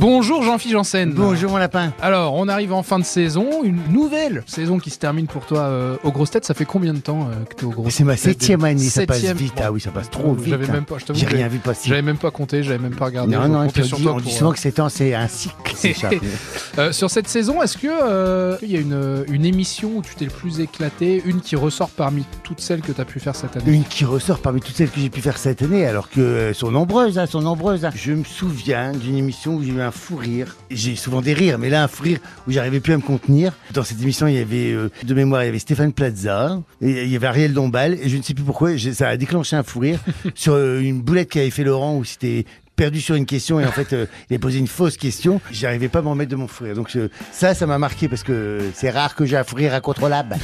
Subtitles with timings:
[0.00, 1.12] Bonjour Jean-Philippe Janssen.
[1.12, 1.92] Bonjour mon lapin.
[2.00, 5.62] Alors, on arrive en fin de saison, une nouvelle saison qui se termine pour toi
[5.62, 6.44] euh, aux grosses têtes.
[6.44, 8.62] Ça fait combien de temps euh, que tu es aux grosses C'est ma têtes septième
[8.62, 9.36] année, ça passe Septième.
[9.36, 9.54] vite.
[9.60, 10.50] Ah oui, ça passe trop vite.
[10.50, 10.74] J'avais hein.
[10.74, 11.88] même pas, je J'ai rien vu passer.
[11.88, 13.34] J'avais même pas compté, j'avais même pas regardé.
[13.34, 15.67] Non, non, dis, toi on dit souvent euh, que c'est un, c'est un cycle.
[16.78, 20.14] euh, sur cette saison, est-ce que euh, il y a une, une émission où tu
[20.14, 23.34] t'es le plus éclaté, une qui ressort parmi toutes celles que tu as pu faire
[23.36, 23.72] cette année?
[23.72, 26.52] Une qui ressort parmi toutes celles que j'ai pu faire cette année, alors que euh,
[26.54, 27.84] sont nombreuses, hein, sont nombreuses.
[27.84, 27.90] hein.
[27.94, 30.56] Je me souviens d'une émission où j'ai eu un fou rire.
[30.70, 33.52] J'ai souvent des rires, mais là un fou rire où j'arrivais plus à me contenir.
[33.72, 37.04] Dans cette émission, il y avait euh, de mémoire, il y avait Stéphane Plaza, et
[37.04, 39.56] il y avait Ariel Dombal, et je ne sais plus pourquoi, j'ai- ça a déclenché
[39.56, 40.00] un fou rire
[40.34, 42.44] sur euh, une boulette qu'avait fait Laurent où c'était
[42.78, 45.40] perdu sur une question et en fait euh, il a posé une fausse question.
[45.50, 46.96] J'arrivais pas à m'en remettre de mon fou rire donc
[47.32, 50.36] ça ça m'a marqué parce que c'est rare que j'ai un fou rire incontrôlable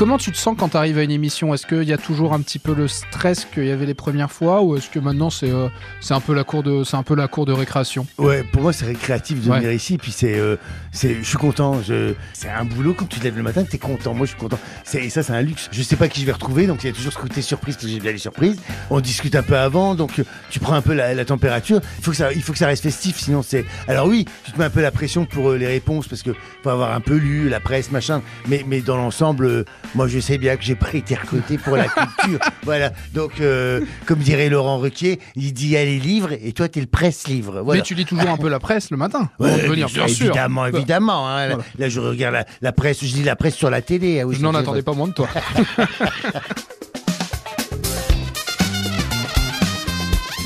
[0.00, 1.52] Comment tu te sens quand tu arrives à une émission?
[1.52, 4.32] Est-ce qu'il y a toujours un petit peu le stress qu'il y avait les premières
[4.32, 5.68] fois ou est-ce que maintenant c'est euh,
[6.00, 8.06] c'est un peu la cour de c'est un peu la cour de récréation?
[8.16, 9.58] Ouais, pour moi c'est récréatif de Ouais.
[9.58, 10.56] venir ici, puis c'est, euh,
[10.90, 11.82] c'est, je suis content.
[11.82, 14.14] Je, c'est un boulot quand tu te lèves le matin, t'es content.
[14.14, 14.58] Moi je suis content.
[14.84, 15.68] C'est, et ça c'est un luxe.
[15.70, 17.76] Je sais pas qui je vais retrouver, donc il y a toujours ce côté surprise
[17.76, 18.58] que j'ai bien les surprises.
[18.88, 21.78] On discute un peu avant, donc euh, tu prends un peu la, la température.
[21.98, 23.66] Il faut que ça, il faut que ça reste festif, sinon c'est.
[23.86, 26.30] Alors oui, tu te mets un peu la pression pour euh, les réponses parce que
[26.62, 28.22] faut avoir un peu lu la presse, machin.
[28.48, 31.84] Mais, mais dans l'ensemble, moi je sais bien que j'ai pas été recruté pour la
[31.88, 32.38] culture.
[32.62, 32.92] voilà.
[33.14, 36.68] Donc euh, comme dirait Laurent Requier, il dit il y a les livres et toi
[36.68, 37.60] t'es le presse-livre.
[37.62, 37.80] Voilà.
[37.80, 40.26] Mais tu lis toujours un peu la presse le matin Ouais, venir, bien sûr.
[40.26, 41.28] Évidemment, évidemment.
[41.28, 41.46] hein.
[41.48, 41.64] Là- Voilà.
[41.78, 44.20] Là, je regarde la, la presse, je lis la presse sur la télé.
[44.20, 45.28] ah oui, Je n'en attendais pas moins de toi.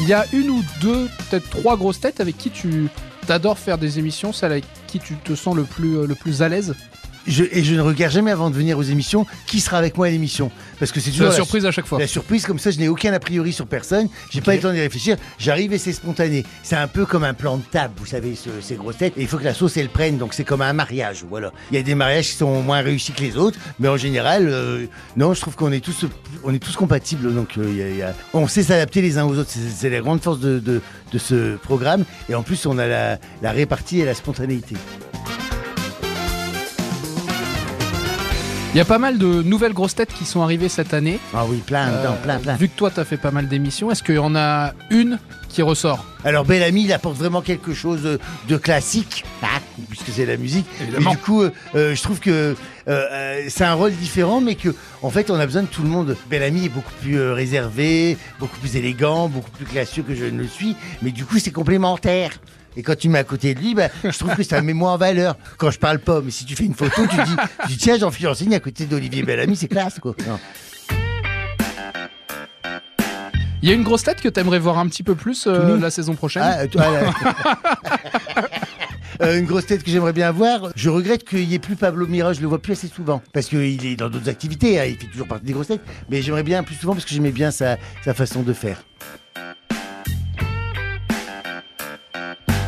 [0.02, 2.88] Il y a une ou deux, peut-être trois grosses têtes avec qui tu
[3.26, 6.42] t'adores faire des émissions, celle avec qui tu te sens le plus, euh, le plus
[6.42, 6.74] à l'aise?
[7.26, 10.06] Je- et je ne regarde jamais avant de venir aux émissions qui sera avec moi
[10.06, 10.50] à l'émission.
[10.78, 11.98] Parce que c'est toujours la la surprise à chaque fois.
[11.98, 14.08] La surprise, comme ça, je n'ai aucun a priori sur personne.
[14.30, 15.16] J'ai pas eu le temps d'y réfléchir.
[15.38, 16.44] J'arrive et c'est spontané.
[16.62, 19.14] C'est un peu comme un plan de table, vous savez, ce- ces grosses têtes.
[19.16, 20.18] Et il faut que la sauce, elle prenne.
[20.18, 21.24] Donc c'est comme un mariage.
[21.28, 21.52] Voilà.
[21.70, 23.58] Il y a des mariages qui sont moins réussis que les autres.
[23.78, 24.86] Mais en général, euh,
[25.16, 26.04] non, je trouve qu'on est tous,
[26.42, 27.32] on est tous compatibles.
[27.34, 29.50] Donc euh, il y a- il y a- on sait s'adapter les uns aux autres.
[29.50, 30.80] C'est c'est la grande force de, de-
[31.12, 32.04] de ce programme.
[32.28, 34.74] Et en plus, on a la, la répartie et la spontanéité.
[38.74, 41.20] Il y a pas mal de nouvelles grosses têtes qui sont arrivées cette année.
[41.32, 42.56] Ah oui, plein, Euh, dedans, plein, plein.
[42.56, 45.20] Vu que toi, tu as fait pas mal d'émissions, est-ce qu'il y en a une
[45.48, 46.04] qui ressort?
[46.24, 48.18] Alors Bellamy, il apporte vraiment quelque chose
[48.48, 49.46] de classique, ah,
[49.88, 50.66] puisque c'est la musique.
[50.82, 51.10] Évidemment.
[51.10, 52.56] Mais du coup, euh, euh, je trouve que
[52.88, 55.88] euh, c'est un rôle différent, mais que en fait, on a besoin de tout le
[55.88, 56.16] monde.
[56.28, 60.48] Bellamy est beaucoup plus réservé, beaucoup plus élégant, beaucoup plus classieux que je ne le
[60.48, 62.32] suis, mais du coup, c'est complémentaire.
[62.76, 64.72] Et quand tu mets à côté de lui, bah, je trouve que ça me met
[64.72, 65.36] moins en valeur.
[65.58, 67.98] Quand je parle pas, mais si tu fais une photo, tu dis, tu dis tiens,
[67.98, 70.14] Jean-Philippe Janssine à côté d'Olivier Bellamy, c'est classe, quoi.
[70.26, 70.38] Non.
[73.62, 75.78] Il y a une grosse tête que tu aimerais voir un petit peu plus euh,
[75.78, 77.12] la saison prochaine Ah, toi, là.
[79.22, 80.72] Euh, une grosse tête que j'aimerais bien voir.
[80.74, 83.22] Je regrette qu'il n'y ait plus Pablo Mira, je le vois plus assez souvent.
[83.32, 85.82] Parce qu'il est dans d'autres activités, hein, il fait toujours partie des grosses têtes.
[86.10, 88.82] Mais j'aimerais bien plus souvent parce que j'aimais bien sa, sa façon de faire.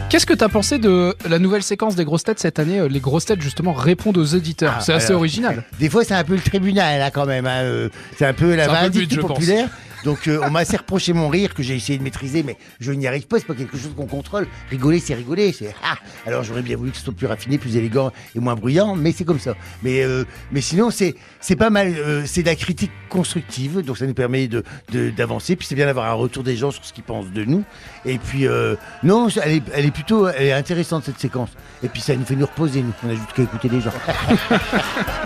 [0.09, 2.89] Qu'est-ce que tu as pensé de la nouvelle séquence des grosses têtes cette année euh,
[2.89, 4.75] Les grosses têtes, justement, répondent aux auditeurs.
[4.77, 5.21] Ah, c'est assez alors.
[5.21, 5.65] original.
[5.81, 7.45] Des fois, c'est un peu le tribunal, là, quand même.
[7.45, 9.39] hein, euh, C'est un peu la je pense.
[10.07, 12.93] Donc, euh, on m'a assez reproché mon rire que j'ai essayé de maîtriser, mais je
[12.93, 13.41] n'y arrive pas.
[13.41, 14.47] C'est pas quelque chose qu'on contrôle.
[14.71, 15.53] Rigoler, c'est rigoler.
[15.53, 15.97] C'est ah.
[16.25, 19.11] Alors, j'aurais bien voulu que ce soit plus raffiné, plus élégant et moins bruyant, mais
[19.11, 19.55] c'est comme ça.
[19.83, 20.23] Mais, euh,
[20.61, 21.17] sinon, c'est
[21.59, 21.89] pas mal.
[21.89, 24.49] euh, c'est de la critique constructive, donc ça nous permet
[24.93, 25.57] d'avancer.
[25.57, 27.65] Puis c'est bien d'avoir un retour des gens sur ce qu'ils pensent de nous.
[28.05, 28.47] Et puis,
[29.03, 31.51] non, elle est, plutôt, intéressante cette séquence.
[31.83, 32.81] Et puis ça nous fait nous reposer.
[32.83, 33.91] Nous, on a juste qu'à écouter les gens.